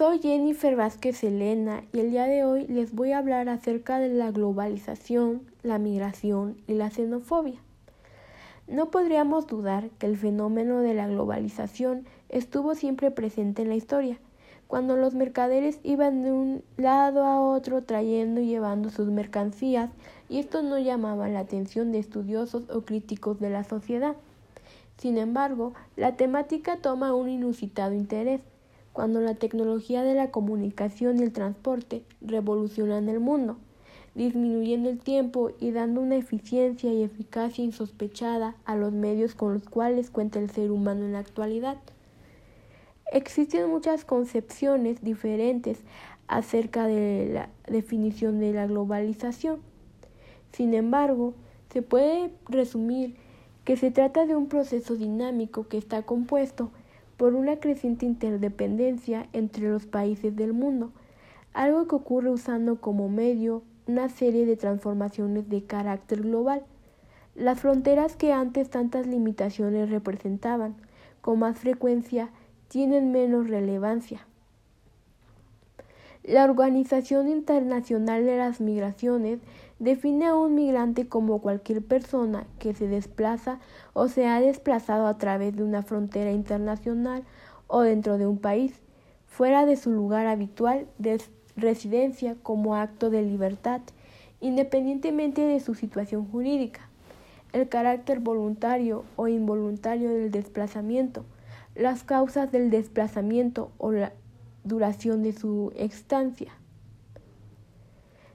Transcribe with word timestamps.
Soy 0.00 0.18
Jennifer 0.20 0.76
Vázquez 0.76 1.22
Elena 1.24 1.84
y 1.92 2.00
el 2.00 2.10
día 2.10 2.24
de 2.24 2.42
hoy 2.42 2.66
les 2.68 2.94
voy 2.94 3.12
a 3.12 3.18
hablar 3.18 3.50
acerca 3.50 3.98
de 3.98 4.08
la 4.08 4.30
globalización, 4.30 5.42
la 5.62 5.78
migración 5.78 6.56
y 6.66 6.72
la 6.72 6.88
xenofobia. 6.88 7.60
No 8.66 8.90
podríamos 8.90 9.46
dudar 9.46 9.90
que 9.98 10.06
el 10.06 10.16
fenómeno 10.16 10.80
de 10.80 10.94
la 10.94 11.06
globalización 11.06 12.06
estuvo 12.30 12.74
siempre 12.74 13.10
presente 13.10 13.60
en 13.60 13.68
la 13.68 13.74
historia, 13.74 14.18
cuando 14.68 14.96
los 14.96 15.12
mercaderes 15.14 15.80
iban 15.82 16.22
de 16.22 16.32
un 16.32 16.64
lado 16.78 17.26
a 17.26 17.38
otro 17.38 17.82
trayendo 17.82 18.40
y 18.40 18.46
llevando 18.46 18.88
sus 18.88 19.08
mercancías 19.08 19.90
y 20.30 20.38
esto 20.38 20.62
no 20.62 20.78
llamaba 20.78 21.28
la 21.28 21.40
atención 21.40 21.92
de 21.92 21.98
estudiosos 21.98 22.62
o 22.70 22.86
críticos 22.86 23.38
de 23.38 23.50
la 23.50 23.64
sociedad. 23.64 24.16
Sin 24.96 25.18
embargo, 25.18 25.74
la 25.96 26.16
temática 26.16 26.78
toma 26.78 27.12
un 27.14 27.28
inusitado 27.28 27.92
interés 27.92 28.40
cuando 28.92 29.20
la 29.20 29.34
tecnología 29.34 30.02
de 30.02 30.14
la 30.14 30.30
comunicación 30.30 31.18
y 31.18 31.22
el 31.22 31.32
transporte 31.32 32.02
revolucionan 32.20 33.08
el 33.08 33.20
mundo, 33.20 33.56
disminuyendo 34.14 34.90
el 34.90 34.98
tiempo 34.98 35.52
y 35.60 35.70
dando 35.70 36.00
una 36.00 36.16
eficiencia 36.16 36.92
y 36.92 37.02
eficacia 37.02 37.64
insospechada 37.64 38.56
a 38.64 38.76
los 38.76 38.92
medios 38.92 39.34
con 39.34 39.54
los 39.54 39.68
cuales 39.68 40.10
cuenta 40.10 40.38
el 40.38 40.50
ser 40.50 40.70
humano 40.70 41.04
en 41.04 41.12
la 41.12 41.20
actualidad. 41.20 41.78
Existen 43.12 43.68
muchas 43.68 44.04
concepciones 44.04 45.02
diferentes 45.02 45.78
acerca 46.28 46.86
de 46.86 47.30
la 47.32 47.48
definición 47.66 48.38
de 48.38 48.52
la 48.52 48.66
globalización. 48.66 49.60
Sin 50.52 50.74
embargo, 50.74 51.34
se 51.72 51.82
puede 51.82 52.30
resumir 52.48 53.16
que 53.64 53.76
se 53.76 53.90
trata 53.90 54.26
de 54.26 54.36
un 54.36 54.48
proceso 54.48 54.96
dinámico 54.96 55.68
que 55.68 55.78
está 55.78 56.02
compuesto 56.02 56.70
por 57.20 57.34
una 57.34 57.56
creciente 57.56 58.06
interdependencia 58.06 59.28
entre 59.34 59.68
los 59.68 59.84
países 59.84 60.34
del 60.36 60.54
mundo, 60.54 60.90
algo 61.52 61.86
que 61.86 61.94
ocurre 61.94 62.30
usando 62.30 62.80
como 62.80 63.10
medio 63.10 63.62
una 63.86 64.08
serie 64.08 64.46
de 64.46 64.56
transformaciones 64.56 65.46
de 65.50 65.62
carácter 65.64 66.22
global. 66.22 66.64
Las 67.34 67.60
fronteras 67.60 68.16
que 68.16 68.32
antes 68.32 68.70
tantas 68.70 69.06
limitaciones 69.06 69.90
representaban, 69.90 70.76
con 71.20 71.40
más 71.40 71.58
frecuencia, 71.58 72.30
tienen 72.68 73.12
menos 73.12 73.50
relevancia. 73.50 74.26
La 76.22 76.44
Organización 76.44 77.30
Internacional 77.30 78.26
de 78.26 78.36
las 78.36 78.60
Migraciones 78.60 79.40
define 79.78 80.26
a 80.26 80.34
un 80.34 80.54
migrante 80.54 81.08
como 81.08 81.40
cualquier 81.40 81.82
persona 81.82 82.46
que 82.58 82.74
se 82.74 82.86
desplaza 82.86 83.58
o 83.94 84.06
se 84.06 84.26
ha 84.26 84.38
desplazado 84.38 85.06
a 85.06 85.16
través 85.16 85.56
de 85.56 85.62
una 85.62 85.82
frontera 85.82 86.30
internacional 86.30 87.24
o 87.68 87.80
dentro 87.80 88.18
de 88.18 88.26
un 88.26 88.36
país, 88.36 88.74
fuera 89.26 89.64
de 89.64 89.76
su 89.76 89.90
lugar 89.92 90.26
habitual 90.26 90.86
de 90.98 91.22
residencia 91.56 92.36
como 92.42 92.76
acto 92.76 93.08
de 93.08 93.22
libertad, 93.22 93.80
independientemente 94.40 95.40
de 95.40 95.58
su 95.58 95.74
situación 95.74 96.30
jurídica, 96.30 96.90
el 97.54 97.70
carácter 97.70 98.20
voluntario 98.20 99.04
o 99.16 99.26
involuntario 99.26 100.10
del 100.10 100.30
desplazamiento, 100.30 101.24
las 101.74 102.04
causas 102.04 102.52
del 102.52 102.68
desplazamiento 102.68 103.70
o 103.78 103.92
la 103.92 104.12
duración 104.64 105.22
de 105.22 105.32
su 105.32 105.72
estancia. 105.76 106.52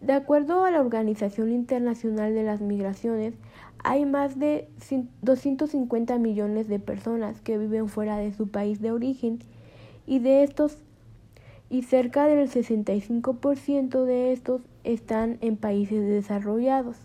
De 0.00 0.14
acuerdo 0.14 0.64
a 0.64 0.70
la 0.70 0.80
Organización 0.80 1.52
Internacional 1.52 2.34
de 2.34 2.42
las 2.42 2.60
Migraciones, 2.60 3.34
hay 3.84 4.06
más 4.06 4.38
de 4.38 4.68
250 5.22 6.18
millones 6.18 6.68
de 6.68 6.78
personas 6.78 7.40
que 7.40 7.58
viven 7.58 7.88
fuera 7.88 8.16
de 8.16 8.32
su 8.32 8.48
país 8.48 8.80
de 8.80 8.92
origen 8.92 9.40
y 10.06 10.18
de 10.18 10.42
estos 10.42 10.78
y 11.68 11.82
cerca 11.82 12.26
del 12.26 12.48
65% 12.50 14.04
de 14.04 14.32
estos 14.32 14.62
están 14.84 15.38
en 15.40 15.56
países 15.56 16.06
desarrollados. 16.06 16.96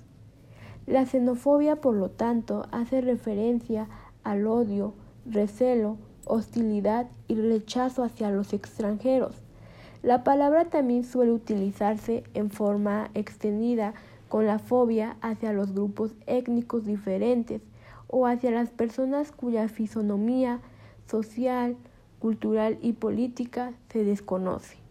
La 0.87 1.05
xenofobia, 1.05 1.77
por 1.77 1.95
lo 1.95 2.09
tanto, 2.09 2.65
hace 2.71 3.01
referencia 3.01 3.87
al 4.23 4.47
odio, 4.47 4.93
recelo, 5.25 5.97
hostilidad 6.25 7.07
y 7.27 7.35
rechazo 7.35 8.03
hacia 8.03 8.29
los 8.29 8.53
extranjeros 8.53 9.41
la 10.05 10.23
palabra 10.23 10.65
también 10.65 11.03
suele 11.03 11.31
utilizarse 11.31 12.23
en 12.35 12.51
forma 12.51 13.09
extendida 13.15 13.95
con 14.29 14.45
la 14.45 14.59
fobia 14.59 15.17
hacia 15.21 15.51
los 15.51 15.73
grupos 15.73 16.13
étnicos 16.27 16.85
diferentes 16.85 17.63
o 18.05 18.27
hacia 18.27 18.51
las 18.51 18.69
personas 18.69 19.31
cuya 19.31 19.67
fisonomía 19.67 20.59
social, 21.07 21.75
cultural 22.19 22.77
y 22.83 22.93
política 22.93 23.73
se 23.89 24.03
desconoce. 24.03 24.84